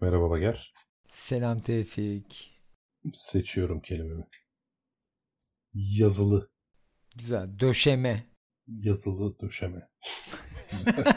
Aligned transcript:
Merhaba 0.00 0.30
Bager. 0.30 0.74
Selam 1.06 1.60
Tevfik. 1.62 2.60
Seçiyorum 3.12 3.80
kelimemi. 3.80 4.24
Yazılı. 5.74 6.50
Güzel. 7.16 7.58
Döşeme. 7.58 8.26
Yazılı 8.68 9.38
döşeme. 9.40 9.88
Güzel. 10.70 11.04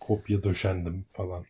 Kopya 0.00 0.42
döşendim 0.42 1.06
falan. 1.12 1.44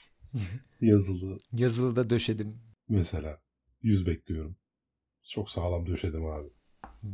Yazılı. 0.80 1.38
Yazılı 1.52 1.96
da 1.96 2.10
döşedim. 2.10 2.60
Mesela. 2.88 3.42
Yüz 3.82 4.06
bekliyorum. 4.06 4.56
Çok 5.28 5.50
sağlam 5.50 5.86
döşedim 5.86 6.26
abi. 6.26 6.48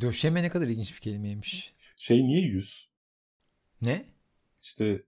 Döşeme 0.01 0.43
ne 0.43 0.49
kadar 0.51 0.67
ilginç 0.67 0.95
bir 0.95 1.01
kelimeymiş. 1.01 1.75
Şey 1.97 2.25
niye 2.25 2.41
yüz? 2.41 2.91
Ne? 3.83 4.07
İşte 4.63 5.03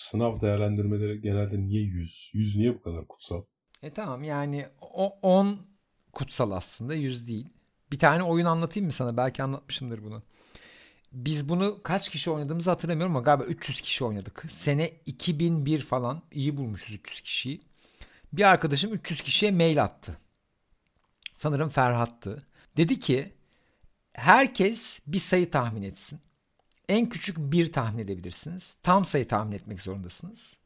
sınav 0.00 0.40
değerlendirmeleri 0.40 1.20
genelde 1.20 1.60
niye 1.60 1.82
yüz? 1.82 2.30
Yüz 2.34 2.56
niye 2.56 2.74
bu 2.74 2.82
kadar 2.82 3.08
kutsal? 3.08 3.42
E 3.82 3.92
tamam 3.92 4.24
yani 4.24 4.66
o 4.80 5.18
10 5.22 5.58
kutsal 6.12 6.50
aslında 6.50 6.94
100 6.94 7.28
değil. 7.28 7.48
Bir 7.92 7.98
tane 7.98 8.22
oyun 8.22 8.46
anlatayım 8.46 8.86
mı 8.86 8.92
sana? 8.92 9.16
Belki 9.16 9.42
anlatmışımdır 9.42 10.04
bunu. 10.04 10.22
Biz 11.12 11.48
bunu 11.48 11.82
kaç 11.82 12.08
kişi 12.08 12.30
oynadığımızı 12.30 12.70
hatırlamıyorum 12.70 13.16
ama 13.16 13.24
galiba 13.24 13.44
300 13.44 13.80
kişi 13.80 14.04
oynadık. 14.04 14.44
Sene 14.48 14.90
2001 15.06 15.80
falan 15.80 16.22
iyi 16.32 16.56
bulmuşuz 16.56 16.94
300 16.94 17.20
kişiyi. 17.20 17.60
Bir 18.32 18.42
arkadaşım 18.42 18.92
300 18.92 19.20
kişiye 19.20 19.52
mail 19.52 19.82
attı. 19.82 20.18
Sanırım 21.34 21.68
Ferhat'tı. 21.68 22.46
Dedi 22.76 22.98
ki 23.00 23.32
herkes 24.12 25.00
bir 25.06 25.18
sayı 25.18 25.50
tahmin 25.50 25.82
etsin. 25.82 26.20
En 26.90 27.08
küçük 27.08 27.38
bir 27.38 27.72
tahmin 27.72 28.02
edebilirsiniz. 28.02 28.76
Tam 28.82 29.04
sayı 29.04 29.28
tahmin 29.28 29.52
etmek 29.52 29.80
zorundasınız. 29.80 30.56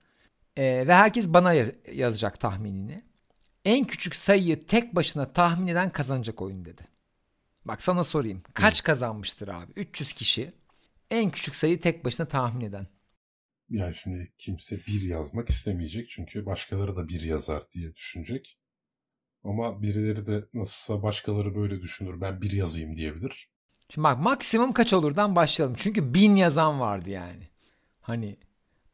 Ee, 0.56 0.84
ve 0.87 0.95
herkes 0.95 1.28
bana 1.28 1.55
yazacak 1.92 2.41
tahminini. 2.41 3.05
En 3.64 3.84
küçük 3.84 4.16
sayıyı 4.16 4.66
tek 4.66 4.95
başına 4.95 5.33
tahmin 5.33 5.66
eden 5.66 5.91
kazanacak 5.92 6.42
oyun 6.42 6.64
dedi. 6.64 6.83
Bak 7.64 7.83
sana 7.83 8.05
sorayım. 8.05 8.42
Kaç 8.55 8.83
kazanmıştır 8.83 9.48
abi? 9.48 9.72
300 9.77 10.12
kişi. 10.12 10.53
En 11.11 11.31
küçük 11.31 11.55
sayıyı 11.55 11.81
tek 11.81 12.05
başına 12.05 12.27
tahmin 12.27 12.61
eden. 12.61 12.86
Yani 13.69 13.97
şimdi 13.97 14.33
kimse 14.38 14.77
bir 14.77 15.03
yazmak 15.03 15.48
istemeyecek. 15.48 16.09
Çünkü 16.11 16.47
başkaları 16.47 16.97
da 16.97 17.09
bir 17.09 17.20
yazar 17.20 17.62
diye 17.70 17.94
düşünecek. 17.94 18.59
Ama 19.42 19.83
birileri 19.83 20.27
de 20.27 20.44
nasılsa 20.55 21.03
başkaları 21.03 21.55
böyle 21.55 21.83
düşünür. 21.83 22.20
Ben 22.20 22.42
bir 22.42 22.50
yazayım 22.50 22.97
diyebilir. 22.97 23.53
Şimdi 23.88 24.04
bak 24.04 24.20
maksimum 24.20 24.72
kaç 24.72 24.92
olurdan 24.92 25.36
başlayalım. 25.36 25.77
Çünkü 25.78 26.14
bin 26.14 26.36
yazan 26.36 26.80
vardı 26.80 27.10
yani. 27.10 27.48
Hani 28.00 28.36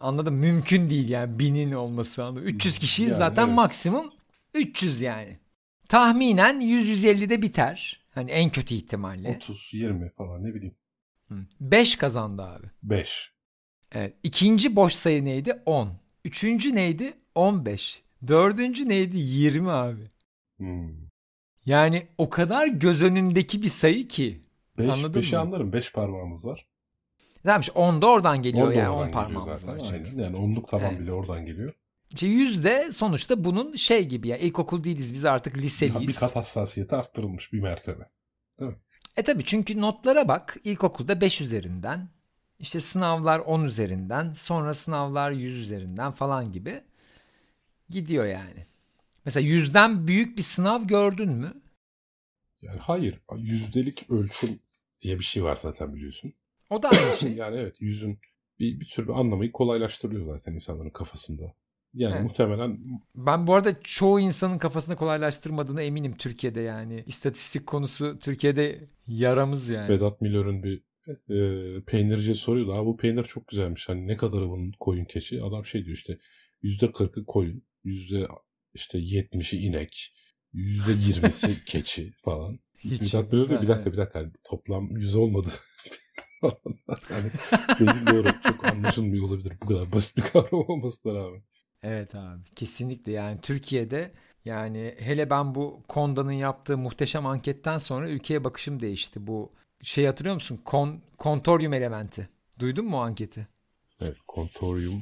anladım 0.00 0.34
mümkün 0.34 0.91
değil 0.91 1.08
yani 1.08 1.38
binin 1.38 1.72
olması 1.72 2.24
anladım. 2.24 2.47
300 2.47 2.78
kişiyiz 2.78 3.10
Yani 3.12 3.19
zaten 3.19 3.47
evet. 3.47 3.56
maksimum 3.56 4.12
300 4.55 5.02
yani. 5.02 5.38
Tahminen 5.88 6.60
100-150'de 6.60 7.42
biter. 7.42 8.00
Hani 8.14 8.30
en 8.30 8.50
kötü 8.50 8.74
ihtimalle. 8.74 9.36
30, 9.36 9.70
20 9.74 10.10
falan 10.10 10.44
ne 10.44 10.55
bileyim. 10.55 10.74
5 11.60 11.97
kazandı 11.97 12.42
abi. 12.42 12.66
5. 12.82 13.32
Evet. 13.92 14.14
İkinci 14.22 14.77
boş 14.77 14.92
sayı 14.92 15.25
neydi? 15.25 15.62
10. 15.66 15.92
Üçüncü 16.25 16.75
neydi? 16.75 17.12
15. 17.34 18.02
Dördüncü 18.28 18.88
neydi? 18.88 19.19
20 19.19 19.70
abi. 19.70 20.08
Hmm. 20.56 20.91
Yani 21.66 22.06
o 22.19 22.30
kadar 22.30 22.66
göz 22.66 23.02
önündeki 23.02 23.62
bir 23.62 23.69
sayı 23.69 24.08
ki. 24.08 24.41
5, 24.89 24.98
Anladın 25.05 25.20
5'i 25.20 25.34
mı? 25.36 25.42
anlarım. 25.42 25.73
5 25.73 25.92
parmağımız 25.92 26.47
var. 26.47 26.67
Tamam 27.42 27.61
işte 27.61 27.73
10 27.73 28.03
da 28.03 28.06
oradan 28.06 28.42
geliyor 28.42 28.67
On 28.69 28.73
yani 28.73 28.89
oradan 28.89 28.98
10 29.00 29.06
geliyor 29.06 29.12
parmağımız 29.25 29.61
zaten. 29.61 29.78
var. 29.81 29.87
çünkü. 29.91 30.11
Aynen. 30.11 30.22
Yani 30.22 30.37
onluk 30.37 30.69
taban 30.69 30.91
Evet. 30.91 31.00
bile 31.00 31.12
oradan 31.12 31.47
geliyor. 31.47 31.75
İşte 32.14 32.27
yüzde 32.27 32.92
sonuçta 32.92 33.45
bunun 33.45 33.77
şey 33.77 34.09
gibi 34.09 34.28
ya 34.28 34.37
ilkokul 34.37 34.84
değiliz 34.84 35.14
biz 35.14 35.25
artık 35.25 35.56
liseliyiz. 35.59 36.09
bir 36.09 36.14
kat 36.14 36.37
hassasiyeti 36.37 36.97
arttırılmış 36.97 37.53
bir 37.53 37.61
mertebe. 37.61 38.11
E 39.17 39.22
tabi 39.22 39.45
çünkü 39.45 39.81
notlara 39.81 40.28
bak 40.28 40.56
ilkokulda 40.65 41.21
5 41.21 41.41
üzerinden 41.41 42.09
işte 42.59 42.81
sınavlar 42.81 43.38
10 43.38 43.65
üzerinden 43.65 44.33
sonra 44.33 44.75
sınavlar 44.75 45.31
100 45.31 45.60
üzerinden 45.60 46.12
falan 46.12 46.53
gibi 46.53 46.83
gidiyor 47.91 48.27
yani. 48.27 48.66
Mesela 49.25 49.47
yüzden 49.49 50.06
büyük 50.06 50.38
bir 50.38 50.43
sınav 50.43 50.83
gördün 50.83 51.28
mü? 51.31 51.54
Yani 52.62 52.78
hayır. 52.78 53.21
Yüzdelik 53.37 54.10
ölçüm 54.10 54.59
diye 55.00 55.19
bir 55.19 55.25
şey 55.25 55.44
var 55.44 55.56
zaten 55.56 55.94
biliyorsun. 55.94 56.33
O 56.71 56.83
da 56.83 56.88
aynı 56.88 57.16
şey. 57.16 57.33
Yani 57.37 57.56
evet 57.56 57.77
yüzün 57.81 58.19
bir, 58.59 58.81
bir 58.81 58.88
tür 58.88 59.09
bir 59.09 59.12
anlamayı 59.12 59.53
kolaylaştırıyor 59.53 60.27
zaten 60.27 60.53
insanların 60.53 60.91
kafasında. 60.91 61.55
Yani 61.94 62.15
Evet. 62.15 62.25
muhtemelen 62.25 62.78
Ben 63.15 63.47
bu 63.47 63.55
arada 63.55 63.83
çoğu 63.83 64.21
insanın 64.21 64.59
kafasını 64.59 64.97
kolaylaştırmadığına 64.97 65.83
eminim 65.83 66.16
Türkiye'de 66.16 66.60
yani. 66.60 67.05
İstatistik 67.06 67.66
konusu 67.66 68.19
Türkiye'de 68.19 68.87
yaramız 69.06 69.69
yani. 69.69 69.89
Vedat 69.89 70.21
Milor'un 70.21 70.62
bir 70.62 70.83
e, 71.09 71.37
peynirciye 71.84 72.34
soruyordu. 72.34 72.72
Abi 72.72 72.87
bu 72.87 72.97
peynir 72.97 73.25
çok 73.25 73.49
güzelmiş. 73.49 73.89
Hani 73.89 74.06
ne 74.06 74.16
kadarı 74.16 74.50
bunun 74.50 74.72
koyun 74.81 75.05
keçi? 75.05 75.43
Adam 75.43 75.66
şey 75.66 75.84
diyor 75.84 75.97
işte 75.97 76.19
yüzde 76.62 76.93
kırkı 76.93 77.25
koyun, 77.25 77.62
yüzde 77.84 78.27
işte 78.75 78.99
yetmişi 78.99 79.59
inek, 79.59 80.12
yüzde 80.53 80.93
yirmisi 80.93 81.65
keçi 81.66 82.12
falan. 82.25 82.59
Hiç. 82.80 83.14
Vedat 83.14 83.32
Milor 83.32 83.48
diyor 83.48 83.62
bir 83.62 83.68
dakika 83.68 83.92
bir 83.92 83.96
dakika 83.96 84.24
toplam 84.44 84.96
yüz 84.96 85.16
olmadı. 85.16 85.48
yani 87.10 87.30
doğru 88.06 88.28
çok 88.42 88.66
anlaşılmıyor 88.66 89.24
olabilir 89.28 89.52
bu 89.62 89.66
kadar 89.66 89.92
basit 89.92 90.16
bir 90.16 90.22
kavram 90.22 90.64
olmasına 90.68 91.14
rağmen. 91.14 91.42
Evet 91.82 92.14
abi 92.14 92.44
kesinlikle 92.56 93.12
yani 93.12 93.41
Türkiye'de 93.41 94.12
yani 94.44 94.94
hele 94.98 95.30
ben 95.30 95.54
bu 95.54 95.82
Konda'nın 95.88 96.32
yaptığı 96.32 96.78
muhteşem 96.78 97.26
anketten 97.26 97.78
sonra 97.78 98.08
ülkeye 98.08 98.44
bakışım 98.44 98.80
değişti. 98.80 99.26
Bu 99.26 99.50
şey 99.82 100.06
hatırlıyor 100.06 100.34
musun? 100.34 100.60
Kon, 100.64 101.00
kontoryum 101.18 101.72
elementi. 101.72 102.28
Duydun 102.58 102.84
mu 102.84 102.97
o 102.97 103.00
anketi? 103.00 103.47
Evet, 104.00 104.16
kontoryum 104.26 105.00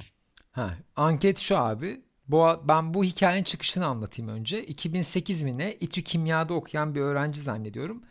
Ha, 0.51 0.79
anket 0.97 1.39
şu 1.39 1.59
abi. 1.59 2.01
Bu, 2.29 2.47
ben 2.69 2.95
bu 2.95 3.05
hikayenin 3.05 3.45
çıkışını 3.45 3.87
anlatayım 3.87 4.31
önce. 4.31 4.65
2008 4.65 5.43
mi 5.43 5.59
ne? 5.59 5.75
İTÜ 5.75 6.03
Kimya'da 6.03 6.55
okuyan 6.55 6.95
bir 6.95 7.01
öğrenci 7.01 7.41
zannediyorum. 7.41 8.03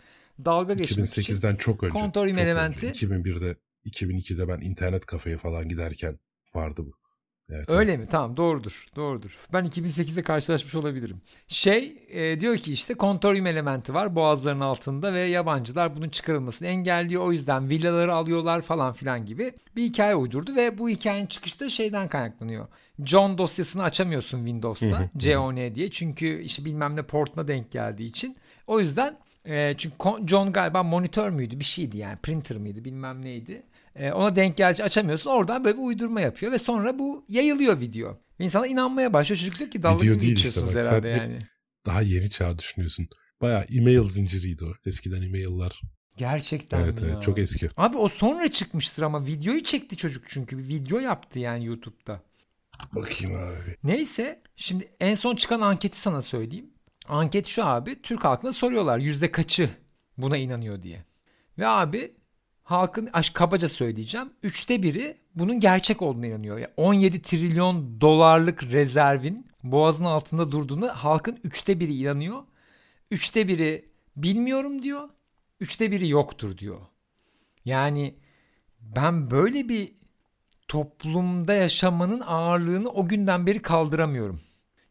Dalga 0.46 0.74
geçmek 0.74 1.10
için 1.10 1.22
2008'den 1.22 1.56
çok 1.56 1.84
önce. 1.84 1.94
kontoryum 2.00 2.38
çok 2.38 2.46
elementi- 2.46 2.88
önce. 2.88 3.06
2001'de 3.06 3.56
2002'de 3.86 4.48
ben 4.48 4.62
internet 4.62 5.06
kafeye 5.06 5.38
falan 5.38 5.70
giderken 5.70 6.20
vardı 6.54 6.82
bu. 6.86 7.07
Evet, 7.52 7.70
Öyle 7.70 7.98
mi? 7.98 8.06
Tamam 8.10 8.38
doğrudur. 8.38 8.88
Doğrudur. 8.96 9.38
Ben 9.54 9.66
2008'de 9.66 10.24
karşılaşmış 10.24 10.76
olabilirim. 10.76 11.22
Şey 11.48 12.04
e, 12.10 12.42
diyor 12.42 12.58
ki 12.58 12.74
işte 12.74 12.94
kontoryum 12.94 13.48
elementi 13.48 13.94
var 13.94 14.16
boğazların 14.16 14.60
altında 14.60 15.14
ve 15.14 15.20
yabancılar 15.20 15.96
bunun 15.96 16.10
çıkarılmasını 16.10 16.68
engelliyor. 16.68 17.24
O 17.24 17.32
yüzden 17.32 17.70
villaları 17.70 18.16
alıyorlar 18.16 18.62
falan 18.62 18.94
filan 18.94 19.26
gibi 19.26 19.54
bir 19.76 19.84
hikaye 19.84 20.16
uydurdu 20.16 20.56
ve 20.56 20.78
bu 20.78 20.90
hikayenin 20.90 21.26
çıkışı 21.26 21.60
da 21.60 21.70
şeyden 21.70 22.08
kaynaklanıyor. 22.08 22.68
John 23.04 23.38
dosyasını 23.38 23.84
açamıyorsun 23.84 24.38
Windows'ta. 24.38 25.10
CON 25.20 25.76
diye 25.76 25.92
çünkü 25.92 26.42
işte 26.42 26.66
bilmem 26.66 26.96
ne 26.96 27.02
portuna 27.02 27.48
denk 27.48 27.72
geldiği 27.72 28.06
için. 28.06 28.38
O 28.68 28.80
yüzden 28.80 29.18
e, 29.46 29.74
çünkü 29.78 29.96
John 30.28 30.52
galiba 30.52 30.84
monitör 30.84 31.30
müydü 31.30 31.60
bir 31.60 31.66
şeydi 31.66 31.98
yani 31.98 32.18
printer 32.18 32.58
mıydı 32.58 32.86
bilmem 32.86 33.26
neydi. 33.26 33.64
E, 33.98 34.12
ona 34.12 34.36
denk 34.36 34.58
gelince 34.58 34.84
açamıyorsun. 34.84 35.32
Oradan 35.32 35.64
böyle 35.64 35.78
bir 35.78 35.84
uydurma 35.84 36.22
yapıyor 36.22 36.52
ve 36.52 36.58
sonra 36.58 37.00
bu 37.00 37.26
yayılıyor 37.28 37.80
video. 37.80 38.22
Ve 38.40 38.44
insana 38.44 38.68
inanmaya 38.68 39.14
başlıyor. 39.14 39.40
Çocuk 39.40 39.60
diyor 39.60 39.72
ki 39.72 39.84
dalga 39.84 40.04
Video 40.04 40.20
değil 40.20 40.36
işte 40.38 40.62
bak, 40.62 40.76
herhalde 40.76 41.08
yani. 41.08 41.40
Daha 41.86 42.02
yeni 42.02 42.30
çağ 42.30 42.58
düşünüyorsun. 42.58 43.08
Bayağı 43.42 43.66
e-mail 43.78 44.04
zinciriydi 44.04 44.66
o. 44.66 44.68
Eskiden 44.86 45.22
e-mail'lar. 45.22 45.82
Gerçekten 46.18 46.80
Evet 46.80 47.02
mi 47.02 47.08
ya? 47.08 47.14
evet 47.14 47.24
çok 47.24 47.40
eski. 47.40 47.70
Abi 47.78 47.98
o 47.98 48.08
sonra 48.08 48.52
çıkmıştır 48.52 49.04
ama 49.04 49.26
videoyu 49.26 49.64
çekti 49.64 49.98
çocuk 49.98 50.24
çünkü. 50.28 50.58
Bir 50.58 50.68
video 50.68 51.00
yaptı 51.00 51.40
yani 51.40 51.66
YouTube'da. 51.66 52.22
Bakayım 52.96 53.36
abi. 53.36 53.76
Neyse 53.84 54.42
şimdi 54.56 54.92
en 55.00 55.14
son 55.14 55.36
çıkan 55.36 55.62
anketi 55.62 56.00
sana 56.00 56.22
söyleyeyim. 56.22 56.70
Anket 57.08 57.46
şu 57.48 57.66
abi 57.66 58.02
Türk 58.02 58.24
halkına 58.24 58.52
soruyorlar 58.54 59.00
yüzde 59.00 59.32
kaçı 59.32 59.70
buna 60.18 60.38
inanıyor 60.38 60.82
diye. 60.82 61.06
Ve 61.58 61.68
abi 61.68 62.16
halkın 62.68 63.10
aş 63.14 63.30
kabaca 63.30 63.70
söyleyeceğim. 63.70 64.30
Üçte 64.44 64.84
biri 64.84 65.18
bunun 65.36 65.60
gerçek 65.60 66.02
olduğuna 66.02 66.26
inanıyor. 66.26 66.58
Yani 66.58 66.74
17 66.78 67.22
trilyon 67.22 68.02
dolarlık 68.02 68.64
rezervin 68.64 69.48
boğazın 69.64 70.06
altında 70.06 70.52
durduğuna 70.52 70.88
halkın 70.88 71.40
üçte 71.44 71.80
biri 71.80 71.96
inanıyor. 71.96 72.44
Üçte 73.12 73.48
biri 73.48 73.86
bilmiyorum 74.16 74.84
diyor. 74.84 75.10
Üçte 75.60 75.92
biri 75.92 76.10
yoktur 76.10 76.58
diyor. 76.58 76.82
Yani 77.66 78.16
ben 78.82 79.32
böyle 79.32 79.70
bir 79.70 79.92
toplumda 80.68 81.54
yaşamanın 81.54 82.20
ağırlığını 82.20 82.90
o 82.90 83.08
günden 83.08 83.48
beri 83.48 83.62
kaldıramıyorum. 83.62 84.42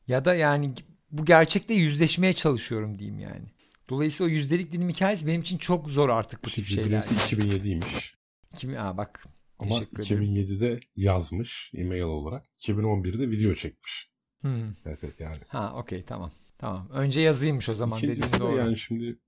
Ya 0.09 0.25
da 0.25 0.35
yani 0.35 0.75
bu 1.11 1.25
gerçekle 1.25 1.75
yüzleşmeye 1.75 2.33
çalışıyorum 2.33 2.99
diyeyim 2.99 3.19
yani. 3.19 3.56
Dolayısıyla 3.89 4.31
o 4.31 4.35
yüzdelik 4.35 4.73
dilim 4.73 4.89
hikayesi 4.89 5.27
benim 5.27 5.41
için 5.41 5.59
çok 5.59 5.91
zor 5.91 6.09
artık 6.09 6.45
bu 6.45 6.51
tip 6.51 6.67
şeyler. 6.67 6.85
Birincisi 6.91 7.15
2007'ymiş. 7.37 8.15
Kim, 8.57 8.77
aa 8.79 8.97
bak 8.97 9.25
Ama 9.59 9.79
Teşekkür 9.79 10.07
ederim. 10.07 10.37
2007'de 10.37 10.81
yazmış 10.97 11.71
e-mail 11.75 12.03
olarak. 12.03 12.47
2011'de 12.59 13.31
video 13.31 13.55
çekmiş. 13.55 14.11
Hmm. 14.41 14.69
Evet, 14.87 14.99
evet 15.05 15.21
yani. 15.21 15.37
Ha 15.49 15.75
okey 15.77 16.03
tamam. 16.03 16.31
Tamam. 16.59 16.89
Önce 16.93 17.21
yazıymış 17.21 17.69
o 17.69 17.75
zaman 17.75 17.99
dediğin 17.99 18.13
İkincisi 18.13 18.35
de 18.35 18.41
doğru. 18.41 18.57
yani 18.57 18.79
şimdi 18.79 19.19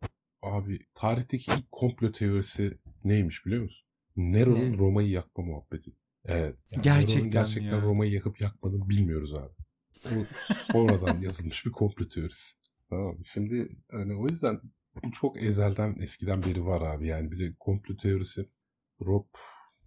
abi 0.42 0.78
tarihteki 0.94 1.50
ilk 1.58 1.72
komplo 1.72 2.12
teorisi 2.12 2.78
neymiş 3.04 3.46
biliyor 3.46 3.62
musun? 3.62 3.86
Nero'nun 4.16 4.72
Ne? 4.72 4.78
Roma'yı 4.78 5.08
yakma 5.08 5.44
muhabbeti. 5.44 5.90
Evet. 6.24 6.56
yani 6.70 6.82
Gerçekten 6.82 7.30
gerçekten 7.30 7.76
ya? 7.76 7.82
Roma'yı 7.82 8.12
yakıp 8.12 8.40
yakmadığını 8.40 8.88
bilmiyoruz 8.88 9.34
abi. 9.34 9.52
O 10.06 10.24
sonradan 10.54 11.18
yazılmış 11.22 11.66
bir 11.66 11.72
komplo 11.72 12.08
teorisi. 12.08 12.54
Tamam? 12.90 13.16
Şimdi 13.24 13.68
hani 13.90 14.14
o 14.14 14.28
yüzden 14.28 14.60
bu 15.04 15.10
çok 15.10 15.42
ezelden 15.42 15.96
eskiden 16.00 16.42
beri 16.42 16.64
var 16.66 16.80
abi. 16.82 17.06
Yani 17.06 17.30
bir 17.30 17.38
de 17.38 17.54
komplo 17.60 17.96
teorisi 17.96 18.48
Rob 19.00 19.24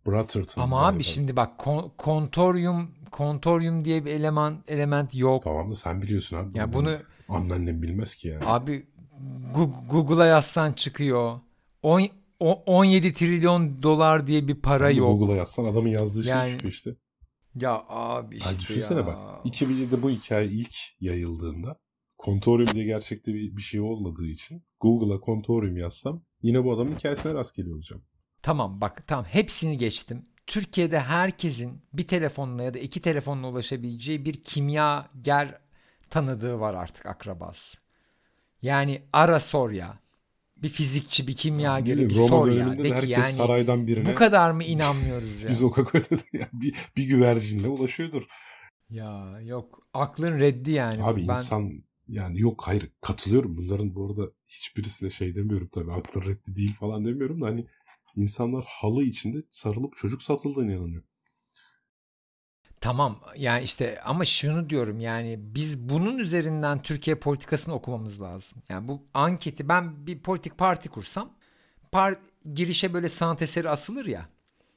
Brotherton. 0.07 0.61
Ama 0.61 0.87
abi 0.87 1.03
şimdi 1.03 1.35
bak 1.35 1.57
kon- 1.57 1.91
kontoryum 1.97 2.91
kontoryum 3.11 3.85
diye 3.85 4.05
bir 4.05 4.11
eleman 4.11 4.63
element 4.67 5.15
yok. 5.15 5.43
Tamam 5.43 5.71
da 5.71 5.75
sen 5.75 6.01
biliyorsun 6.01 6.37
abi. 6.37 6.57
Ya 6.57 6.73
bunu 6.73 6.97
Anneannem 7.29 7.81
bilmez 7.81 8.15
ki 8.15 8.27
yani. 8.27 8.45
abi 8.45 8.87
Google'a 9.89 10.25
yazsan 10.25 10.73
çıkıyor. 10.73 11.39
On, 11.83 12.01
o- 12.39 12.63
17 12.65 13.13
trilyon 13.13 13.83
dolar 13.83 14.27
diye 14.27 14.47
bir 14.47 14.55
para 14.55 14.89
yok. 14.89 15.19
Google'a 15.19 15.35
yazsan 15.35 15.65
adamın 15.65 15.89
yazdığı 15.89 16.23
şey 16.23 16.31
Yani 16.31 16.49
çıkıyor 16.49 16.71
işte. 16.71 16.95
Ya 17.55 17.83
abi 17.87 18.35
işte 18.37 18.49
Yani 18.49 18.59
düşünsene 18.59 18.99
ya. 18.99 19.07
bak 19.07 19.17
2007'de 19.45 20.01
bu 20.03 20.09
hikaye 20.09 20.47
ilk 20.47 20.75
yayıldığında 20.99 21.79
Kontorium 22.21 22.75
diye 22.75 22.85
gerçekte 22.85 23.33
bir, 23.33 23.57
bir 23.57 23.61
şey 23.61 23.81
olmadığı 23.81 24.25
için 24.25 24.63
Google'a 24.79 25.19
Kontorium 25.19 25.77
yazsam 25.77 26.21
yine 26.41 26.63
bu 26.63 26.73
adamın 26.73 26.95
hikayesine 26.95 27.33
rast 27.33 27.55
geliyor 27.55 27.75
olacağım. 27.75 28.03
Tamam 28.41 28.81
bak 28.81 29.07
tamam 29.07 29.25
hepsini 29.25 29.77
geçtim. 29.77 30.23
Türkiye'de 30.47 30.99
herkesin 30.99 31.81
bir 31.93 32.07
telefonla 32.07 32.63
ya 32.63 32.73
da 32.73 32.79
iki 32.79 33.01
telefonla 33.01 33.47
ulaşabileceği 33.47 34.25
bir 34.25 34.33
kimyager 34.33 35.57
tanıdığı 36.09 36.59
var 36.59 36.73
artık 36.73 37.05
akrabası. 37.05 37.77
Yani 38.61 39.01
ara 39.13 39.39
sor 39.39 39.71
ya. 39.71 39.99
Bir 40.57 40.69
fizikçi, 40.69 41.27
bir 41.27 41.35
kimyageri 41.35 42.01
mi? 42.01 42.09
bir 42.09 42.15
Roma 42.15 42.27
sor 42.27 42.47
ya. 42.47 42.77
De 42.77 42.95
ki 42.95 43.07
yani 43.07 43.23
saraydan 43.23 43.87
birine 43.87 44.11
bu 44.11 44.15
kadar 44.15 44.51
mı 44.51 44.63
inanmıyoruz 44.63 45.41
ya? 45.41 45.49
bir 45.49 45.53
sokak 45.53 45.95
ötede 45.95 46.23
yani 46.33 46.49
bir, 46.53 46.75
bir 46.97 47.03
güvercinle 47.03 47.67
ulaşıyordur. 47.67 48.23
Ya 48.89 49.39
yok 49.41 49.87
aklın 49.93 50.39
reddi 50.39 50.71
yani. 50.71 51.03
Abi 51.03 51.27
ben 51.27 51.33
insan 51.33 51.83
yani 52.11 52.39
yok 52.39 52.63
hayır 52.67 52.91
katılıyorum. 53.01 53.57
Bunların 53.57 53.95
bu 53.95 54.05
arada 54.07 54.31
hiçbirisine 54.47 55.09
şey 55.09 55.35
demiyorum 55.35 55.69
tabii 55.73 55.91
aklı 55.91 56.25
reddi 56.25 56.55
değil 56.55 56.73
falan 56.75 57.05
demiyorum 57.05 57.41
da 57.41 57.45
hani 57.45 57.67
insanlar 58.15 58.65
halı 58.67 59.03
içinde 59.03 59.37
sarılıp 59.51 59.97
çocuk 59.97 60.21
satıldığına 60.23 60.73
inanıyor. 60.73 61.03
Tamam 62.81 63.21
yani 63.37 63.63
işte 63.63 64.01
ama 64.01 64.25
şunu 64.25 64.69
diyorum 64.69 64.99
yani 64.99 65.35
biz 65.39 65.89
bunun 65.89 66.17
üzerinden 66.17 66.81
Türkiye 66.81 67.15
politikasını 67.15 67.75
okumamız 67.75 68.21
lazım. 68.21 68.63
Yani 68.69 68.87
bu 68.87 69.07
anketi 69.13 69.69
ben 69.69 70.07
bir 70.07 70.19
politik 70.19 70.57
parti 70.57 70.89
kursam 70.89 71.33
par 71.91 72.19
girişe 72.53 72.93
böyle 72.93 73.09
sanat 73.09 73.41
eseri 73.41 73.69
asılır 73.69 74.05
ya. 74.05 74.29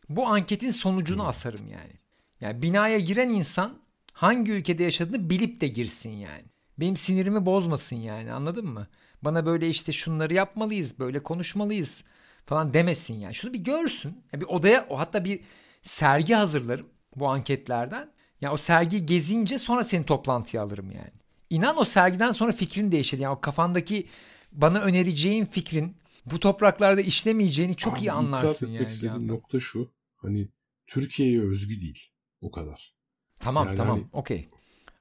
Bu 0.08 0.26
anketin 0.26 0.70
sonucunu 0.70 1.22
Hmm. 1.22 1.28
asarım 1.28 1.68
yani. 1.68 1.92
Yani 2.40 2.62
binaya 2.62 2.98
giren 2.98 3.30
insan 3.30 3.78
hangi 4.12 4.52
ülkede 4.52 4.84
yaşadığını 4.84 5.30
bilip 5.30 5.60
de 5.60 5.68
girsin 5.68 6.10
yani. 6.10 6.44
Benim 6.78 6.96
sinirimi 6.96 7.46
bozmasın 7.46 7.96
yani 7.96 8.32
anladın 8.32 8.66
mı? 8.66 8.86
Bana 9.22 9.46
böyle 9.46 9.68
işte 9.68 9.92
şunları 9.92 10.34
yapmalıyız, 10.34 10.98
böyle 10.98 11.22
konuşmalıyız 11.22 12.04
falan 12.46 12.74
demesin 12.74 13.14
yani. 13.14 13.34
Şunu 13.34 13.52
bir 13.52 13.58
görsün. 13.58 14.24
Ya 14.32 14.40
bir 14.40 14.46
odaya 14.46 14.86
o 14.90 14.98
hatta 14.98 15.24
bir 15.24 15.40
sergi 15.82 16.34
hazırlarım 16.34 16.86
bu 17.16 17.28
anketlerden. 17.28 18.10
Ya 18.40 18.52
o 18.52 18.56
sergiyi 18.56 19.06
gezince 19.06 19.58
sonra 19.58 19.84
seni 19.84 20.04
toplantıya 20.04 20.62
alırım 20.62 20.90
yani. 20.90 21.10
İnan 21.50 21.78
o 21.78 21.84
sergiden 21.84 22.30
sonra 22.30 22.52
fikrin 22.52 22.92
değişir. 22.92 23.18
Yani 23.18 23.32
o 23.36 23.40
kafandaki 23.40 24.06
bana 24.52 24.80
önereceğin 24.80 25.44
fikrin 25.44 25.96
bu 26.26 26.40
topraklarda 26.40 27.00
işlemeyeceğini 27.00 27.76
çok 27.76 27.92
Abi 27.92 28.00
iyi 28.00 28.02
itiraf 28.02 28.18
anlarsın 28.18 28.70
yani. 28.70 29.10
anda. 29.10 29.32
nokta 29.32 29.60
şu. 29.60 29.90
Hani 30.16 30.48
Türkiye'ye 30.86 31.40
özgü 31.42 31.80
değil. 31.80 32.10
O 32.40 32.50
kadar. 32.50 32.94
Tamam 33.40 33.66
Yani 33.66 33.76
tamam 33.76 33.98
hani- 33.98 34.08
okey. 34.12 34.48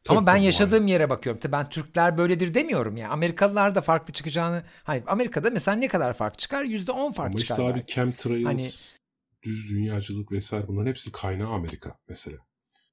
Tabii 0.04 0.18
Ama 0.18 0.28
ben 0.28 0.36
yaşadığım 0.36 0.88
yere 0.88 1.10
bakıyorum. 1.10 1.40
Tabii 1.40 1.52
ben 1.52 1.70
Türkler 1.70 2.18
böyledir 2.18 2.54
demiyorum 2.54 2.98
ya. 2.98 3.10
Amerikalılar 3.10 3.76
da 3.76 3.82
farklı 3.82 4.14
çıkacağını. 4.14 4.64
Hani 4.84 5.04
Amerika'da 5.08 5.50
mesela 5.50 5.78
ne 5.78 5.88
kadar 5.88 6.14
fark 6.14 6.40
çıkar? 6.40 6.64
%10 6.66 7.14
fark 7.14 7.30
Ama 7.32 7.40
çıkar. 7.40 7.56
işte 7.56 7.64
abi 7.64 7.86
chemtrails, 7.86 8.46
Hani- 8.46 8.70
düz 9.44 9.70
dünyacılık 9.70 10.32
vesaire 10.32 10.68
bunların 10.68 10.90
hepsi 10.90 11.12
kaynağı 11.12 11.50
Amerika 11.54 12.00
mesela. 12.10 12.38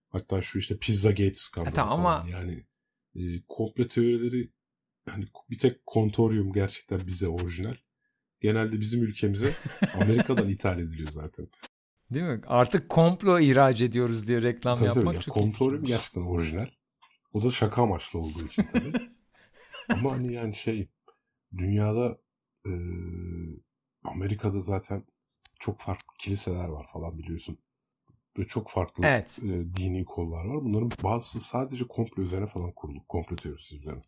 Hatta 0.08 0.42
şu 0.42 0.58
işte 0.58 0.76
Pizzagate 0.76 1.34
skandalı 1.34 1.72
E 1.72 1.74
tamam 1.74 2.02
falan. 2.02 2.20
ama- 2.20 2.28
Yani 2.30 2.64
e, 3.16 3.42
komplo 3.48 3.86
teorileri 3.86 4.50
hani 5.08 5.24
bir 5.50 5.58
tek 5.58 5.86
kontoryum 5.86 6.52
gerçekten 6.52 7.06
bize 7.06 7.28
orijinal. 7.28 7.74
Genelde 8.40 8.80
bizim 8.80 9.02
ülkemize 9.02 9.52
Amerika'dan 9.94 10.48
ithal 10.48 10.78
ediliyor 10.80 11.10
zaten. 11.10 11.48
Değil 12.10 12.24
mi? 12.26 12.40
Artık 12.46 12.88
komplo 12.88 13.38
ihraç 13.40 13.80
ediyoruz 13.82 14.28
diye 14.28 14.42
reklam 14.42 14.76
Tabii 14.76 14.86
yapmak 14.86 15.04
tabii. 15.04 15.14
Ya, 15.16 15.20
çok 15.22 15.34
kontoryum 15.34 15.84
gerçekten 15.84 16.20
orijinal. 16.20 16.66
O 17.32 17.43
da 17.43 17.50
şaka 17.50 17.82
amaçlı 17.82 18.19
olduğu 18.19 18.47
için 18.47 18.62
tabii. 18.62 18.93
Ama 19.88 20.12
hani 20.12 20.32
yani 20.32 20.55
şey 20.55 20.88
dünyada 21.56 22.19
e, 22.67 22.73
Amerika'da 24.05 24.61
zaten 24.61 25.05
çok 25.61 25.79
farklı 25.79 26.15
kiliseler 26.19 26.69
var 26.69 26.87
falan 26.93 27.19
biliyorsun. 27.19 27.59
Böyle 28.37 28.49
çok 28.49 28.71
farklı 28.71 29.05
Evet. 29.06 29.38
e, 29.43 29.77
dini 29.77 30.05
kollar 30.05 30.44
var. 30.44 30.65
Bunların 30.65 30.91
bazısı 31.03 31.41
sadece 31.41 31.85
komplo 31.88 32.23
üzerine 32.23 32.47
falan 32.47 32.73
kurulu. 32.73 32.99
Komplo 33.09 33.37
teorisi 33.37 33.77
üzerine. 33.77 34.03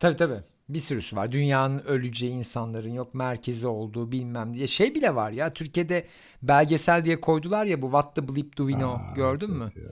Tabii 0.00 0.16
tabii. 0.16 0.40
Bir 0.68 0.80
sürüsü 0.80 1.16
var. 1.16 1.32
Dünyanın 1.32 1.78
öleceği 1.78 2.32
insanların 2.32 2.92
yok 2.92 3.14
merkezi 3.14 3.66
olduğu 3.66 4.12
bilmem 4.12 4.54
diye. 4.54 4.66
Şey 4.66 4.94
bile 4.94 5.14
var 5.14 5.30
ya 5.30 5.52
Türkiye'de 5.52 6.06
belgesel 6.42 7.04
diye 7.04 7.20
koydular 7.20 7.64
ya 7.66 7.82
bu 7.82 7.86
What 7.86 8.16
the 8.16 8.28
Bleep 8.28 8.58
Do 8.58 8.68
We 8.68 8.78
Know. 8.78 9.02
Aa, 9.04 9.14
Gördün 9.14 9.60
evet, 9.60 9.76
mü? 9.76 9.82
ya. 9.82 9.90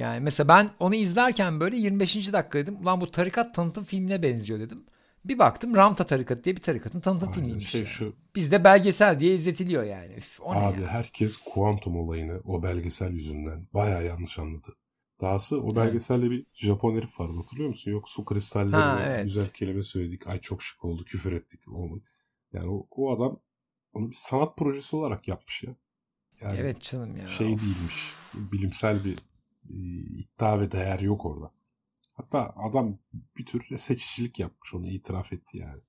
Yani 0.00 0.20
mesela 0.20 0.48
ben 0.48 0.70
onu 0.80 0.94
izlerken 0.94 1.60
böyle 1.60 1.76
25. 1.76 2.32
dakika 2.32 2.58
dedim. 2.58 2.76
Ulan 2.82 3.00
bu 3.00 3.10
tarikat 3.10 3.54
tanıtım 3.54 3.84
filmine 3.84 4.22
benziyor 4.22 4.60
dedim. 4.60 4.84
Bir 5.24 5.38
baktım 5.38 5.74
Ramta 5.76 6.04
Tarikatı 6.06 6.44
diye 6.44 6.56
bir 6.56 6.62
tarikatın 6.62 7.00
tanıtım 7.00 7.28
Aynen. 7.28 7.40
filmiymiş. 7.40 7.68
Şey 7.68 7.80
yani. 7.80 7.88
şu 7.88 8.16
Bizde 8.34 8.64
belgesel 8.64 9.20
diye 9.20 9.34
izletiliyor 9.34 9.82
yani. 9.82 10.14
Üf, 10.14 10.40
o 10.40 10.54
ne 10.54 10.58
abi 10.58 10.82
ya? 10.82 10.88
herkes 10.88 11.36
kuantum 11.36 11.96
olayını 11.96 12.40
o 12.44 12.62
belgesel 12.62 13.12
yüzünden 13.12 13.66
bayağı 13.74 14.04
yanlış 14.04 14.38
anladı. 14.38 14.76
Dahası 15.20 15.60
o 15.62 15.76
belgeselde 15.76 16.30
bir 16.30 16.46
Japon 16.56 16.96
herif 16.96 17.20
vardı 17.20 17.32
hatırlıyor 17.36 17.68
musun? 17.68 17.90
Yok 17.90 18.08
su 18.08 18.24
kristalleri 18.24 18.76
Ha, 18.76 18.98
ve 18.98 19.02
evet. 19.02 19.24
güzel 19.24 19.48
kelime 19.48 19.82
söyledik. 19.82 20.26
Ay 20.26 20.40
çok 20.40 20.62
şık 20.62 20.84
oldu 20.84 21.04
küfür 21.04 21.32
ettik. 21.32 21.60
Onun. 21.68 22.02
Yani 22.52 22.68
o, 22.70 22.86
o 22.90 23.16
adam 23.16 23.40
onu 23.92 24.10
bir 24.10 24.16
sanat 24.16 24.56
projesi 24.56 24.96
olarak 24.96 25.28
yapmış 25.28 25.62
ya. 25.62 25.74
Yani 26.40 26.58
Evet 26.58 26.80
canım 26.82 27.16
ya. 27.16 27.26
şey 27.26 27.54
Of. 27.54 27.60
değilmiş. 27.62 28.14
Bilimsel 28.34 29.04
bir 29.04 29.18
iddia 30.18 30.60
ve 30.60 30.72
değer 30.72 31.00
yok 31.00 31.26
orada. 31.26 31.50
Hatta 32.14 32.54
adam 32.56 32.98
bir 33.36 33.46
tür 33.46 33.78
seçicilik 33.78 34.38
yapmış 34.38 34.74
onu 34.74 34.86
itiraf 34.86 35.32
etti 35.32 35.58
yani. 35.58 35.80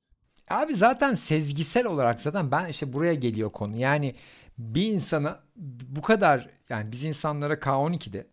Abi 0.49 0.75
zaten 0.75 1.13
sezgisel 1.13 1.85
olarak 1.85 2.19
zaten 2.21 2.51
ben 2.51 2.67
işte 2.67 2.93
buraya 2.93 3.13
geliyor 3.13 3.51
konu. 3.51 3.77
Yani 3.77 4.15
bir 4.57 4.93
insana 4.93 5.39
bu 5.55 6.01
kadar 6.01 6.49
yani 6.69 6.91
biz 6.91 7.03
insanlara 7.03 7.53
K12'de 7.53 8.27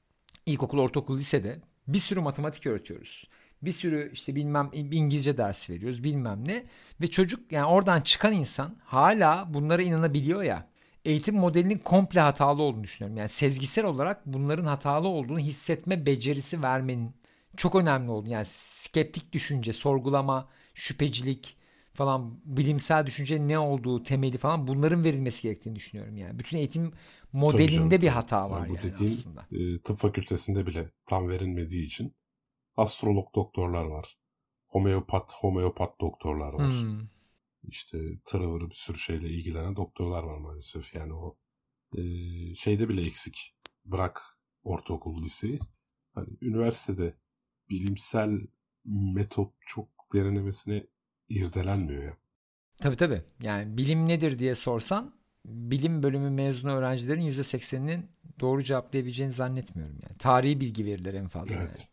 ilkokul, 0.47 0.79
ortaokul, 0.79 1.19
lisede 1.19 1.61
bir 1.89 1.99
sürü 1.99 2.21
matematik 2.21 2.67
öğretiyoruz. 2.67 3.29
Bir 3.63 3.73
sürü 3.73 4.11
işte 4.13 4.35
bilmem 4.35 4.71
İngilizce 4.73 5.39
dersi 5.39 5.73
veriyoruz 5.73 6.05
bilmem 6.05 6.49
ne. 6.49 6.65
Ve 7.01 7.07
çocuk 7.07 7.53
yani 7.53 7.67
oradan 7.67 8.01
çıkan 8.01 8.33
insan 8.33 8.77
hala 8.85 9.55
bunlara 9.55 9.83
inanabiliyor 9.83 10.43
ya. 10.43 10.69
Eğitim 11.09 11.37
modelinin 11.37 11.79
komple 11.79 12.21
hatalı 12.21 12.63
olduğunu 12.63 12.85
düşünüyorum. 12.85 13.17
Yani 13.17 13.29
sezgisel 13.29 13.85
olarak 13.85 14.27
bunların 14.27 14.65
hatalı 14.65 15.09
olduğunu 15.09 15.39
hissetme 15.39 16.07
becerisi 16.07 16.63
vermenin 16.63 17.15
çok 17.57 17.75
önemli 17.75 18.11
olduğunu. 18.11 18.33
Yani 18.33 18.45
skeptik 18.45 19.33
düşünce, 19.33 19.73
sorgulama, 19.73 20.49
şüphecilik 20.75 21.57
falan 21.95 22.41
bilimsel 22.45 23.07
düşünce 23.07 23.49
ne 23.49 23.59
olduğu 23.59 24.03
temeli 24.03 24.39
falan 24.39 24.67
bunların 24.67 25.05
verilmesi 25.05 25.43
gerektiğini 25.43 25.77
düşünüyorum 25.77 26.17
yani. 26.17 26.39
Bütün 26.39 26.59
eğitim 26.59 26.93
modelinde 27.33 27.71
canım, 27.71 28.03
bir 28.03 28.09
hata 28.09 28.51
var 28.51 28.61
Yani 28.61 28.69
bu 28.69 28.75
yani 28.75 28.83
dediğin, 28.83 29.11
aslında. 29.11 29.47
e, 29.53 29.81
tıp 29.83 29.99
fakültesinde 29.99 30.67
bile 30.67 30.91
tam 31.07 31.29
verilmediği 31.29 31.85
için 31.85 32.15
astrolog 32.77 33.35
doktorlar 33.35 33.85
var. 33.85 34.19
Homeopat, 34.67 35.35
homeopat 35.35 36.01
doktorlar 36.01 36.53
var. 36.53 36.73
Hmm. 36.73 37.01
İşte 37.63 37.99
tırıvırı 38.25 38.71
bir 38.71 38.75
sürü 38.75 38.99
şeyle 38.99 39.29
ilgilenen 39.29 39.77
doktorlar 39.77 40.23
var 40.23 40.39
maalesef. 40.39 40.95
Yani 40.95 41.15
o 41.15 41.39
e, 41.97 42.03
şeyde 42.55 42.89
bile 42.89 43.07
eksik. 43.07 43.55
Bırak 43.85 44.23
ortaokul, 44.63 45.23
liseyi. 45.23 45.59
Hani 46.15 46.29
üniversitede 46.43 47.15
bilimsel 47.71 48.31
metot 48.85 49.53
çok 49.67 49.89
derinlemesine 50.15 50.87
irdelenmiyor 51.29 52.03
ya. 52.03 52.17
Tabii 52.81 52.97
tabii. 52.97 53.23
Yani 53.43 53.77
bilim 53.77 54.09
nedir 54.09 54.39
diye 54.39 54.55
sorsan 54.55 55.15
bilim 55.45 56.03
bölümü 56.03 56.31
mezunu 56.31 56.73
öğrencilerin 56.73 57.21
%80'inin 57.21 58.07
doğru 58.41 58.63
cevaplayabileceğini 58.63 59.33
zannetmiyorum 59.33 59.99
yani. 60.03 60.19
Tarihi 60.19 60.61
bilgi 60.61 60.85
verirler 60.85 61.15
en 61.15 61.29
fazla. 61.29 61.55
Evet. 61.55 61.89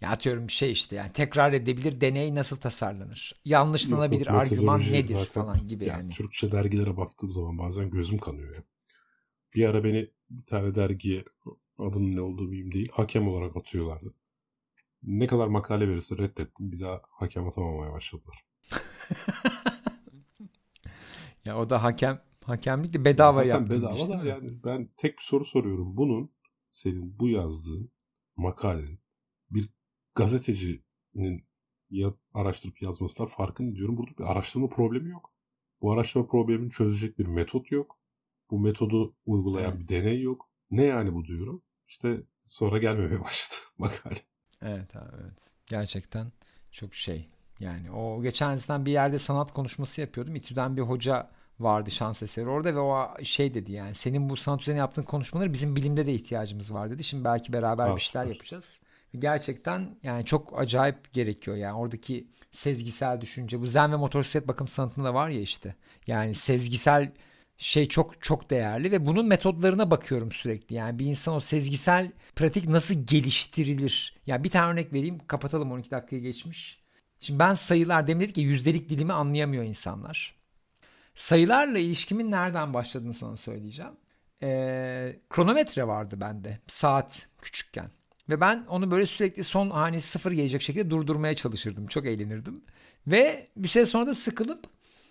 Ya 0.00 0.10
atıyorum 0.10 0.50
şey 0.50 0.72
işte 0.72 0.96
yani 0.96 1.12
tekrar 1.12 1.52
edebilir 1.52 2.00
deney 2.00 2.34
nasıl 2.34 2.56
tasarlanır? 2.56 3.34
Yanlışlanabilir 3.44 4.26
Yok, 4.26 4.34
yok, 4.34 4.36
argüman 4.36 4.80
nedir 4.80 5.14
zaten- 5.14 5.42
falan 5.42 5.68
gibi 5.68 5.84
Yani 5.84 5.98
yani. 6.02 6.12
Türkçe 6.12 6.52
dergilere 6.52 6.96
baktığım 6.96 7.32
zaman 7.32 7.58
bazen 7.58 7.90
gözüm 7.90 8.18
kanıyor 8.18 8.54
ya. 8.56 8.62
Bir 9.54 9.64
ara 9.64 9.84
beni 9.84 10.10
bir 10.30 10.46
tane 10.46 10.74
dergiye 10.74 11.24
adının 11.78 12.16
ne 12.16 12.20
olduğu 12.20 12.48
mühim 12.48 12.72
değil 12.72 12.88
hakem 12.92 13.28
olarak 13.28 13.56
atıyorlardı. 13.56 14.14
Ne 15.02 15.26
kadar 15.26 15.46
makale 15.46 15.88
verirse 15.88 16.18
reddettim. 16.18 16.72
Bir 16.72 16.80
daha 16.80 17.02
hakem 17.10 17.48
atamamaya 17.48 17.92
başladılar. 17.92 18.44
Ya 21.44 21.58
o 21.58 21.70
da 21.70 21.82
hakem 21.82 22.20
hakemlik 22.44 22.92
de 22.92 23.04
bedava 23.04 23.44
yaptığın 23.44 23.76
bir 23.76 23.82
bedava 23.82 23.94
iş 23.96 24.08
da 24.08 24.24
yani 24.24 24.64
ben 24.64 24.88
tek 24.96 25.12
bir 25.18 25.22
soru 25.22 25.44
soruyorum. 25.44 25.96
Bunun 25.96 26.30
senin 26.70 27.18
bu 27.18 27.28
yazdığın 27.28 27.90
makalenin 28.36 28.98
gazetecinin 30.14 31.46
ya, 31.90 32.14
araştırıp 32.34 32.82
yazmasından 32.82 33.28
farkını 33.28 33.74
diyorum. 33.74 33.96
Burada 33.96 34.18
bir 34.18 34.24
araştırma 34.24 34.68
problemi 34.68 35.10
yok. 35.10 35.32
Bu 35.80 35.92
araştırma 35.92 36.26
problemini 36.26 36.70
çözecek 36.70 37.18
bir 37.18 37.26
metot 37.26 37.72
yok. 37.72 37.98
Bu 38.50 38.58
metodu 38.58 39.14
uygulayan 39.26 39.70
Evet. 39.70 39.80
bir 39.80 39.88
deney 39.88 40.20
yok. 40.20 40.50
Ne 40.70 40.84
yani 40.84 41.14
bu 41.14 41.24
diyorum. 41.24 41.62
İşte 41.88 42.22
sonra 42.46 42.78
gelmemeye 42.78 43.20
başladı 43.20 43.60
makale. 43.78 44.18
Evet 44.62 44.96
abi 44.96 45.16
evet. 45.22 45.52
Gerçekten 45.66 46.32
çok 46.70 46.94
şey. 46.94 47.28
Yani 47.60 47.90
o 47.90 48.22
geçen 48.22 48.58
bir 48.86 48.92
yerde 48.92 49.18
sanat 49.18 49.52
konuşması 49.52 50.00
yapıyordum. 50.00 50.34
İTÜ'den 50.36 50.76
bir 50.76 50.82
hoca 50.82 51.30
vardı 51.58 51.90
şans 51.90 52.22
eseri 52.22 52.48
orada 52.48 52.74
ve 52.74 52.78
o 52.78 53.24
şey 53.24 53.54
dedi 53.54 53.72
yani 53.72 53.94
senin 53.94 54.28
bu 54.28 54.36
sanat 54.36 54.60
üzerine 54.60 54.78
yaptığın 54.78 55.02
konuşmaları 55.02 55.52
bizim 55.52 55.76
bilimde 55.76 56.06
de 56.06 56.14
ihtiyacımız 56.14 56.74
var 56.74 56.90
dedi. 56.90 57.04
Şimdi 57.04 57.24
belki 57.24 57.52
beraber 57.52 57.88
Aa, 57.88 57.96
bir 57.96 58.00
şeyler 58.00 58.24
süper. 58.24 58.34
yapacağız. 58.34 58.80
Gerçekten 59.20 59.96
yani 60.02 60.24
çok 60.24 60.58
acayip 60.58 61.12
gerekiyor 61.12 61.56
yani 61.56 61.74
oradaki 61.74 62.28
sezgisel 62.52 63.20
düşünce. 63.20 63.60
Bu 63.60 63.66
zen 63.66 63.92
ve 63.92 63.96
motosiklet 63.96 64.48
bakım 64.48 64.68
sanatında 64.68 65.04
da 65.08 65.14
var 65.14 65.28
ya 65.28 65.40
işte. 65.40 65.74
Yani 66.06 66.34
sezgisel 66.34 67.12
şey 67.56 67.86
çok 67.86 68.22
çok 68.22 68.50
değerli 68.50 68.92
ve 68.92 69.06
bunun 69.06 69.26
metodlarına 69.26 69.90
bakıyorum 69.90 70.32
sürekli. 70.32 70.74
Yani 70.74 70.98
bir 70.98 71.06
insan 71.06 71.34
o 71.34 71.40
sezgisel 71.40 72.12
pratik 72.36 72.68
nasıl 72.68 73.06
geliştirilir? 73.06 74.16
Yani 74.26 74.44
bir 74.44 74.50
tane 74.50 74.72
örnek 74.72 74.92
vereyim 74.92 75.18
kapatalım 75.26 75.72
12 75.72 75.90
dakikayı 75.90 76.22
geçmiş. 76.22 76.84
Şimdi 77.20 77.38
ben 77.38 77.52
sayılar 77.52 78.06
demin 78.06 78.20
dedik 78.20 78.38
ya 78.38 78.44
yüzdelik 78.44 78.90
dilimi 78.90 79.12
anlayamıyor 79.12 79.64
insanlar. 79.64 80.34
Sayılarla 81.14 81.78
ilişkimin 81.78 82.30
nereden 82.30 82.74
başladığını 82.74 83.14
sana 83.14 83.36
söyleyeceğim. 83.36 83.92
Ee, 84.42 85.20
kronometre 85.30 85.86
vardı 85.86 86.20
bende 86.20 86.58
saat 86.66 87.26
küçükken. 87.42 87.90
Ve 88.28 88.40
ben 88.40 88.64
onu 88.68 88.90
böyle 88.90 89.06
sürekli 89.06 89.44
son 89.44 89.70
hanesi 89.70 90.08
sıfır 90.08 90.32
gelecek 90.32 90.62
şekilde 90.62 90.90
durdurmaya 90.90 91.34
çalışırdım. 91.34 91.86
Çok 91.86 92.06
eğlenirdim. 92.06 92.64
Ve 93.06 93.48
bir 93.56 93.68
süre 93.68 93.86
sonra 93.86 94.06
da 94.06 94.14
sıkılıp 94.14 94.64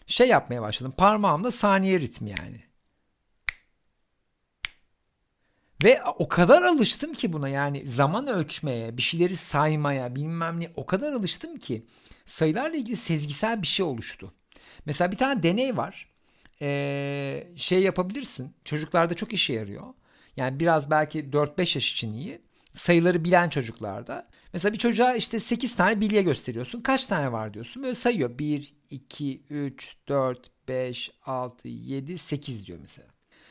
şey 0.08 0.27
yapmaya 0.27 0.62
başladım. 0.62 0.93
Parmağımla 0.98 1.51
saniye 1.51 2.00
ritmi 2.00 2.29
yani. 2.29 2.63
Ve 5.84 6.03
o 6.17 6.27
kadar 6.27 6.63
alıştım 6.63 7.13
ki 7.13 7.34
buna 7.34 7.50
yani 7.50 7.88
zaman 7.88 8.27
ölçmeye, 8.27 8.98
bir 8.98 9.01
şeyleri 9.01 9.36
saymaya, 9.36 10.15
bilmem 10.15 10.60
ne 10.60 10.72
o 10.75 10.86
kadar 10.86 11.13
alıştım 11.13 11.58
ki 11.58 11.86
sayılarla 12.25 12.77
ilgili 12.77 12.96
sezgisel 12.96 13.62
bir 13.62 13.67
şey 13.67 13.86
oluştu. 13.86 14.34
Mesela 14.86 15.12
bir 15.12 15.17
tane 15.17 15.43
deney 15.43 15.77
var. 15.77 16.10
Ee, 16.62 17.48
şey 17.55 17.79
yapabilirsin. 17.84 18.55
Çocuklarda 18.65 19.13
çok 19.13 19.34
işe 19.34 19.53
yarıyor. 19.53 19.93
Yani 20.38 20.60
biraz 20.60 20.91
belki 20.91 21.32
4-5 21.34 21.60
yaş 21.60 21.91
için 21.93 22.13
iyi. 22.13 22.41
Sayıları 22.74 23.25
bilen 23.25 23.50
çocuklarda. 23.50 24.25
Mesela 24.53 24.74
bir 24.74 24.77
çocuğa 24.77 25.15
işte 25.15 25.39
8 25.39 25.75
tane 25.75 26.01
bilye 26.01 26.22
gösteriyorsun. 26.22 26.80
Kaç 26.80 27.08
tane 27.08 27.32
var 27.32 27.53
diyorsun. 27.53 27.84
Böyle 27.84 27.94
sayıyor. 27.94 28.39
1, 28.39 28.74
2, 28.89 29.44
3, 29.50 29.98
4, 30.08 30.51
5, 30.68 31.12
6, 31.25 31.68
7, 31.68 32.18
8 32.18 32.68
diyor 32.68 32.80
mesela. 32.82 33.08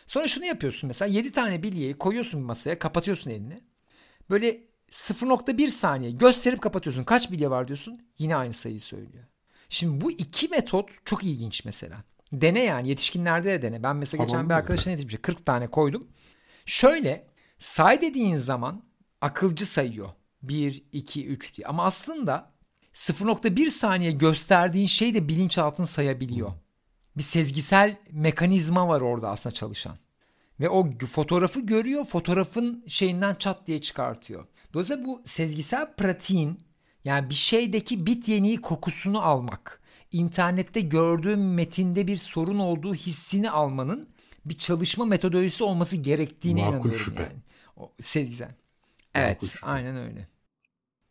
Sonra 0.07 0.29
şunu 0.29 0.45
yapıyorsun 0.45 0.89
mesela 0.89 1.09
7 1.09 1.33
tane 1.33 1.63
bilyeyi 1.63 1.95
koyuyorsun 1.95 2.41
bir 2.41 2.47
masaya 2.47 2.79
kapatıyorsun 2.79 3.31
elini. 3.31 3.61
Böyle 4.31 4.61
0.1 4.91 5.71
saniye 5.71 6.11
gösterip 6.11 6.61
kapatıyorsun. 6.61 7.05
Kaç 7.05 7.31
bilye 7.31 7.51
var 7.51 7.69
diyorsun. 7.69 8.01
Yine 8.19 8.37
aynı 8.37 8.53
sayıyı 8.53 8.81
söylüyor. 8.81 9.25
Şimdi 9.69 10.01
bu 10.01 10.11
iki 10.13 10.49
metot 10.49 10.91
çok 11.05 11.25
ilginç 11.25 11.65
mesela. 11.65 12.05
Dene 12.33 12.63
yani 12.63 12.89
yetişkinlerde 12.89 13.53
de 13.53 13.63
dene. 13.63 13.83
Ben 13.83 13.97
mesela 13.97 14.25
geçen 14.25 14.33
Tamam 14.33 14.49
bir 14.49 14.55
mı? 14.55 14.59
arkadaşına 14.59 14.91
yetişmiş 14.91 15.17
40 15.23 15.47
tane 15.47 15.67
koydum. 15.67 16.09
Şöyle 16.67 17.27
say 17.59 18.01
dediğin 18.01 18.37
zaman 18.37 18.85
akılcı 19.23 19.67
sayıyor. 19.67 20.09
1, 20.43 20.85
2, 20.93 21.27
3 21.27 21.57
diye. 21.57 21.67
Ama 21.67 21.85
aslında 21.85 22.53
0.1 22.95 23.71
saniye 23.71 24.13
gösterdiğin 24.13 24.87
şey 24.87 25.15
de 25.15 25.29
bilinçaltın 25.29 25.85
sayabiliyor. 25.85 26.53
Bir 27.17 27.23
sezgisel 27.23 27.99
mekanizma 28.11 28.89
var 28.89 29.01
orada 29.01 29.31
aslında 29.31 29.55
çalışan. 29.55 29.97
Ve 30.61 30.69
o 30.69 30.91
fotoğrafı 31.13 31.61
görüyor, 31.61 32.05
fotoğrafın 32.05 32.85
şeyinden 32.87 33.35
çat 33.35 33.67
diye 33.67 33.81
çıkartıyor. 33.81 34.47
Dolayısıyla 34.75 35.05
bu 35.05 35.23
sezgisel 35.25 35.95
pratiğin 35.95 36.59
yani 37.05 37.31
bir 37.31 37.35
şeydeki 37.35 38.07
bit 38.07 38.29
yeniği 38.29 38.61
kokusunu 38.61 39.23
almak, 39.23 39.83
internette 40.13 40.81
gördüğüm 40.81 41.55
metinde 41.55 42.07
bir 42.07 42.17
sorun 42.17 42.59
olduğu 42.59 42.95
hissini 42.95 43.51
almanın 43.51 44.09
bir 44.45 44.59
çalışma 44.59 45.05
metodolojisi 45.05 45.65
olması 45.65 45.97
gerektiğine 45.97 46.61
Makul 46.61 46.75
inanıyorum 46.75 46.99
şüphe. 46.99 47.23
yani. 47.23 47.43
O 47.77 47.93
sezgisel. 48.01 48.62
Evet, 49.15 49.41
şüphe. 49.43 49.67
aynen 49.67 49.97
öyle. 49.97 50.29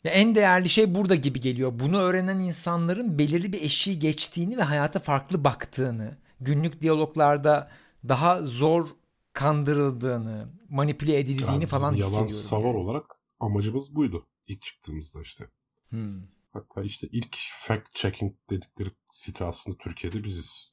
Ya 0.03 0.11
en 0.11 0.35
değerli 0.35 0.69
şey 0.69 0.95
burada 0.95 1.15
gibi 1.15 1.39
geliyor. 1.39 1.71
Bunu 1.79 1.97
öğrenen 1.99 2.39
insanların 2.39 3.19
belirli 3.19 3.53
bir 3.53 3.61
eşiği 3.61 3.99
geçtiğini 3.99 4.57
ve 4.57 4.63
hayata 4.63 4.99
farklı 4.99 5.43
baktığını, 5.43 6.17
günlük 6.39 6.81
diyaloglarda 6.81 7.71
daha 8.07 8.43
zor 8.45 8.87
kandırıldığını, 9.33 10.49
manipüle 10.69 11.19
edildiğini 11.19 11.51
Yani 11.51 11.65
falan 11.65 11.93
yalan 11.93 12.27
hissediyorum. 12.27 12.27
savar 12.27 12.65
yani. 12.65 12.77
olarak 12.77 13.05
amacımız 13.39 13.95
buydu 13.95 14.27
ilk 14.47 14.61
çıktığımızda 14.61 15.21
işte. 15.21 15.49
Hmm. 15.89 16.21
Hatta 16.53 16.83
işte 16.83 17.07
ilk 17.11 17.37
fact 17.61 17.93
checking 17.93 18.33
dedikleri 18.49 18.91
site 19.11 19.45
aslında 19.45 19.77
Türkiye'de 19.77 20.23
biziz. 20.23 20.70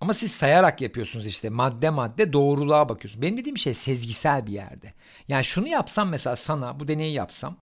Ama 0.00 0.14
siz 0.14 0.32
sayarak 0.32 0.80
yapıyorsunuz 0.80 1.26
işte 1.26 1.48
madde 1.48 1.90
madde 1.90 2.32
doğruluğa 2.32 2.88
bakıyorsunuz. 2.88 3.22
Benim 3.22 3.38
dediğim 3.38 3.58
şey 3.58 3.74
sezgisel 3.74 4.46
bir 4.46 4.52
yerde. 4.52 4.92
Yani 5.28 5.44
şunu 5.44 5.68
yapsam 5.68 6.08
mesela 6.08 6.36
sana 6.36 6.80
bu 6.80 6.88
deneyi 6.88 7.14
yapsam 7.14 7.56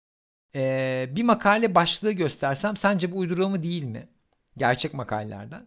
eee, 0.55 1.11
bir 1.17 1.23
makale 1.23 1.75
başlığı 1.75 2.12
göstersem 2.12 2.77
sence 2.77 3.12
bu 3.12 3.19
uydurma 3.19 3.49
mı 3.49 3.62
değil 3.62 3.85
mi? 3.85 4.09
Gerçek 4.57 4.95
makalelerden. 4.95 5.67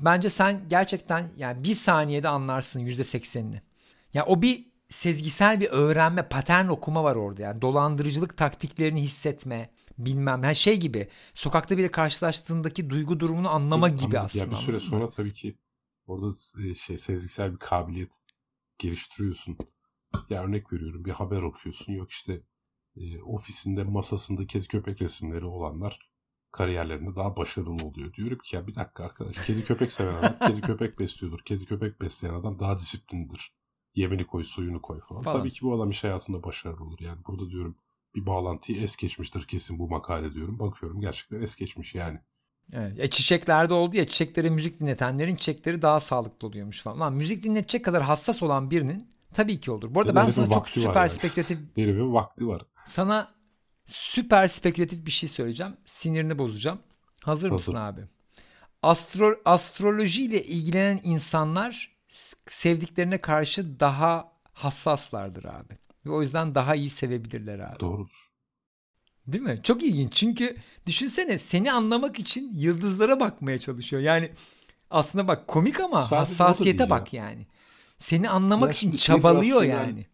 Bence 0.00 0.28
sen 0.28 0.60
gerçekten 0.68 1.24
yani 1.36 1.64
bir 1.64 1.74
saniyede 1.74 2.28
anlarsın 2.28 2.80
yüzde 2.80 3.04
seksenini. 3.04 3.62
Ya 4.14 4.26
o 4.26 4.42
bir 4.42 4.64
sezgisel 4.88 5.60
bir 5.60 5.68
öğrenme, 5.70 6.28
patern 6.28 6.68
okuma 6.68 7.04
var 7.04 7.16
orada 7.16 7.42
yani. 7.42 7.62
Dolandırıcılık 7.62 8.36
taktiklerini 8.36 9.02
hissetme, 9.02 9.70
bilmem. 9.98 10.42
Her 10.42 10.54
şey 10.54 10.76
gibi. 10.76 11.08
Sokakta 11.34 11.78
bile 11.78 11.90
karşılaştığındaki 11.90 12.90
duygu 12.90 13.20
durumunu 13.20 13.50
anlama 13.50 13.88
gibi 13.88 14.18
aslında. 14.18 14.44
Ya 14.44 14.50
bir 14.50 14.56
süre 14.56 14.80
sonra 14.80 15.08
tabii 15.08 15.32
ki 15.32 15.54
orada 16.06 16.34
e, 16.64 16.74
şey 16.74 16.98
sezgisel 16.98 17.52
bir 17.52 17.58
kabiliyet 17.58 18.12
geliştiriyorsun. 18.78 19.56
Ya 20.30 20.44
örnek 20.44 20.72
veriyorum 20.72 21.04
bir 21.04 21.10
haber 21.10 21.42
okuyorsun. 21.42 21.92
Yok 21.92 22.10
işte 22.10 22.42
e, 22.96 23.22
ofisinde 23.22 23.84
masasında 23.84 24.46
kedi 24.46 24.68
köpek 24.68 25.02
resimleri 25.02 25.44
olanlar 25.44 26.12
kariyerlerinde 26.52 27.16
daha 27.16 27.36
başarılı 27.36 27.86
oluyor. 27.86 28.12
Diyorum 28.12 28.38
ki 28.38 28.56
ya 28.56 28.66
bir 28.66 28.74
dakika 28.74 29.04
arkadaş 29.04 29.46
kedi 29.46 29.64
köpek 29.64 29.92
seven 29.92 30.14
adam 30.14 30.34
kedi 30.48 30.60
köpek 30.60 30.98
besliyordur. 30.98 31.40
Kedi 31.44 31.66
köpek 31.66 32.00
besleyen 32.00 32.34
adam 32.34 32.58
daha 32.58 32.78
disiplinlidir. 32.78 33.54
Yemini 33.94 34.26
koy 34.26 34.44
suyunu 34.44 34.82
koy 34.82 35.00
falan. 35.00 35.22
Falan. 35.22 35.38
Tabii 35.38 35.50
ki 35.50 35.62
bu 35.62 35.74
adam 35.74 35.90
iş 35.90 36.04
hayatında 36.04 36.42
başarılı 36.42 36.84
olur. 36.84 36.98
Yani 37.00 37.20
burada 37.26 37.50
diyorum 37.50 37.76
bir 38.14 38.26
bağlantıyı 38.26 38.82
es 38.82 38.96
geçmiştir 38.96 39.46
kesin 39.46 39.78
bu 39.78 39.88
makale 39.88 40.34
diyorum. 40.34 40.58
Bakıyorum 40.58 41.00
gerçekten 41.00 41.40
es 41.40 41.56
geçmiş 41.56 41.94
yani. 41.94 42.20
Evet. 42.72 43.00
E, 43.00 43.10
çiçeklerde 43.10 43.74
oldu 43.74 43.96
ya 43.96 44.06
çiçeklere 44.06 44.50
müzik 44.50 44.80
dinletenlerin 44.80 45.36
çiçekleri 45.36 45.82
daha 45.82 46.00
sağlıklı 46.00 46.48
oluyormuş 46.48 46.82
falan. 46.82 47.00
Lan 47.00 47.12
müzik 47.12 47.42
dinletecek 47.42 47.84
kadar 47.84 48.02
hassas 48.02 48.42
olan 48.42 48.70
birinin 48.70 49.08
tabii 49.34 49.60
ki 49.60 49.70
olur. 49.70 49.94
Bu 49.94 50.00
arada 50.00 50.14
ben 50.14 50.28
sana 50.28 50.50
çok 50.50 50.68
süper 50.68 51.00
yani. 51.00 51.10
spekülatif 51.10 51.58
Herifin 51.76 52.14
vakti 52.14 52.46
var. 52.48 52.62
sana 52.86 53.34
süper 53.84 54.46
spekülatif 54.46 55.06
bir 55.06 55.10
şey 55.10 55.28
söyleyeceğim. 55.28 55.76
Sinirini 55.84 56.38
bozacağım. 56.38 56.78
Hazır 57.22 57.50
mısın 57.50 57.74
Hazır. 57.74 57.98
abi? 57.98 58.06
Astro, 58.82 59.40
astrolojiyle 59.44 60.44
ilgilenen 60.44 61.00
insanlar 61.04 61.96
sevdiklerine 62.46 63.18
karşı 63.20 63.80
daha 63.80 64.32
hassaslardır 64.52 65.44
abi. 65.44 65.78
Ve 66.06 66.10
o 66.10 66.20
yüzden 66.20 66.54
daha 66.54 66.74
iyi 66.74 66.90
sevebilirler 66.90 67.58
abi. 67.58 67.80
Doğrudur. 67.80 68.31
Değil 69.26 69.44
mi? 69.44 69.60
Çok 69.62 69.82
ilginç. 69.82 70.12
Çünkü 70.12 70.56
düşünsene 70.86 71.38
seni 71.38 71.72
anlamak 71.72 72.18
için 72.18 72.54
yıldızlara 72.54 73.20
bakmaya 73.20 73.58
çalışıyor. 73.58 74.02
Yani 74.02 74.30
aslında 74.90 75.28
bak 75.28 75.48
komik 75.48 75.80
ama 75.80 76.02
Sadece 76.02 76.16
hassasiyete 76.16 76.90
bak 76.90 77.12
yani. 77.12 77.46
Seni 77.98 78.30
anlamak 78.30 78.68
Ya 78.68 78.72
için 78.72 78.92
çabalıyor 78.92 79.62
yani. 79.62 80.06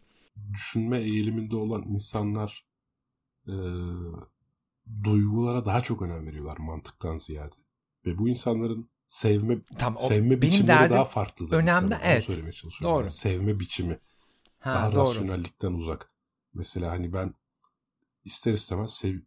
Düşünme 0.53 0.99
eğiliminde 0.99 1.55
olan 1.55 1.83
insanlar 1.83 2.65
e, 3.47 3.53
duygulara 5.03 5.65
daha 5.65 5.81
çok 5.83 6.01
önem 6.01 6.27
veriyorlar 6.27 6.57
mantıktan 6.57 7.17
ziyade. 7.17 7.55
Ve 8.05 8.17
bu 8.17 8.29
insanların 8.29 8.89
sevme 9.07 9.57
Tamam, 9.77 10.03
sevme 10.03 10.29
benim 10.29 10.41
biçimleri 10.41 10.89
daha 10.89 11.05
farklı. 11.05 11.55
önemli, 11.55 11.95
Onu 11.95 12.01
evet. 12.03 12.23
söylemeye 12.23 12.53
çalışıyorum. 12.53 12.95
Doğru. 12.95 13.01
Yani 13.03 13.11
sevme 13.11 13.59
biçimi 13.59 13.99
Ha, 14.59 14.73
daha 14.75 14.91
doğru. 14.95 15.09
rasyonellikten 15.09 15.71
uzak. 15.71 16.11
Mesela 16.53 16.91
hani 16.91 17.13
ben 17.13 17.33
ister 18.25 18.53
istemez 18.53 18.93
sev, 18.93 19.19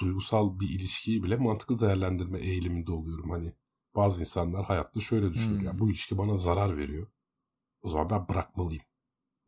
duygusal 0.00 0.60
bir 0.60 0.68
ilişkiyi 0.70 1.22
bile 1.22 1.36
mantıklı 1.36 1.80
değerlendirme 1.80 2.40
eğiliminde 2.40 2.92
oluyorum. 2.92 3.30
Hani 3.30 3.52
bazı 3.96 4.20
insanlar 4.20 4.64
hayatta 4.64 5.00
şöyle 5.00 5.32
düşünür. 5.32 5.60
Hmm. 5.60 5.66
Ya 5.66 5.78
bu 5.78 5.90
ilişki 5.90 6.18
bana 6.18 6.36
zarar 6.36 6.76
veriyor. 6.78 7.06
O 7.82 7.88
zaman 7.88 8.10
ben 8.10 8.28
bırakmalıyım. 8.28 8.84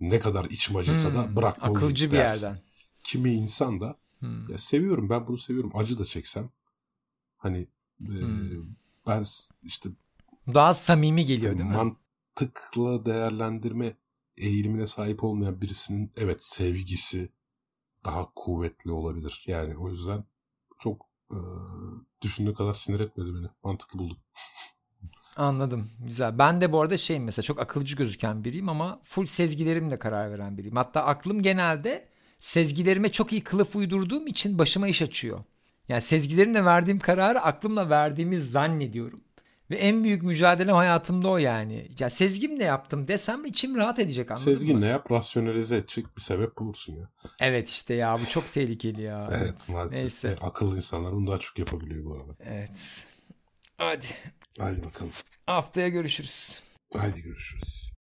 Ne 0.00 0.20
kadar 0.20 0.44
içim 0.44 0.76
acısa 0.76 1.14
da 1.14 1.28
Hmm, 1.28 1.36
bırakmalıyım 1.36 2.00
Akılcı 2.00 2.10
bir 2.12 2.16
dersin. 2.16 2.16
yerden. 2.16 2.62
Kimi 3.04 3.34
insan 3.34 3.80
da 3.80 3.96
Hmm. 4.20 4.46
ya 4.48 4.58
seviyorum 4.58 5.10
ben 5.10 5.26
bunu 5.26 5.38
seviyorum. 5.38 5.72
Acı 5.76 5.98
da 5.98 6.04
çeksem 6.04 6.50
hani 7.38 7.68
e, 8.02 8.14
Hmm. 8.20 8.74
ben 9.06 9.22
s- 9.22 9.50
işte 9.62 9.90
Daha 10.54 10.74
samimi 10.74 11.26
geliyor 11.26 11.58
değil 11.58 11.68
mi? 11.68 11.84
mantıkla 12.36 13.06
değerlendirme 13.06 13.96
eğilimine 14.36 14.86
sahip 14.86 15.24
olmayan 15.24 15.60
birisinin 15.60 16.12
evet 16.16 16.42
sevgisi 16.42 17.32
daha 18.04 18.28
kuvvetli 18.34 18.90
olabilir. 18.90 19.44
Yani 19.46 19.76
o 19.76 19.90
yüzden 19.90 20.24
çok 20.78 21.06
e, 21.30 21.38
düşündüğü 22.22 22.54
kadar 22.54 22.74
sinir 22.74 23.00
etmedi 23.00 23.28
beni. 23.34 23.46
Mantıklı 23.64 23.98
buldum. 23.98 24.16
Anladım. 25.36 25.90
Güzel. 26.06 26.38
Ben 26.38 26.60
de 26.60 26.72
bu 26.72 26.80
arada 26.80 26.96
şeyim 26.96 27.24
mesela 27.24 27.42
çok 27.42 27.60
akılcı 27.60 27.96
gözüken 27.96 28.44
biriyim 28.44 28.68
ama 28.68 29.00
full 29.04 29.26
sezgilerimle 29.26 29.98
karar 29.98 30.30
veren 30.30 30.58
biriyim. 30.58 30.76
Hatta 30.76 31.04
aklım 31.04 31.42
genelde 31.42 32.08
sezgilerime 32.40 33.12
çok 33.12 33.32
iyi 33.32 33.44
kılıf 33.44 33.76
uydurduğum 33.76 34.26
için 34.26 34.58
başıma 34.58 34.88
iş 34.88 35.02
açıyor. 35.02 35.44
Yani 35.88 36.00
sezgilerimle 36.00 36.64
verdiğim 36.64 36.98
kararı 36.98 37.40
aklımla 37.40 37.90
verdiğimi 37.90 38.40
zannediyorum. 38.40 39.23
Ve 39.70 39.76
en 39.76 40.04
büyük 40.04 40.22
mücadelem 40.22 40.74
hayatımda 40.76 41.28
o 41.28 41.36
yani. 41.38 41.88
Ya 41.98 42.10
sezgimle 42.10 42.64
yaptım 42.64 43.08
desem 43.08 43.44
içim 43.44 43.76
rahat 43.76 43.98
edecek 43.98 44.30
anladın 44.30 44.52
mı? 44.52 44.58
Sezginle 44.58 44.86
yap 44.86 45.10
rasyonelize 45.10 45.76
edecek 45.76 46.16
bir 46.16 46.22
sebep 46.22 46.56
bulursun 46.58 46.96
ya. 46.96 47.10
Evet 47.40 47.68
işte 47.68 47.94
ya 47.94 48.14
bu 48.20 48.26
çok 48.28 48.52
tehlikeli 48.52 49.02
ya. 49.02 49.30
Evet, 49.42 49.68
maalesef. 49.68 50.00
Neyse. 50.02 50.36
Akıllı 50.40 50.76
insanlar 50.76 51.12
bunu 51.12 51.26
daha 51.26 51.38
çok 51.38 51.58
yapabiliyor 51.58 52.04
bu 52.04 52.14
arada. 52.14 52.36
Evet. 52.40 53.06
Hadi 53.78 54.06
Haydi 54.58 54.82
bakalım. 54.82 55.12
haftaya 55.46 55.88
görüşürüz. 55.88 56.62
Haydi 56.96 57.20
görüşürüz. 57.22 57.93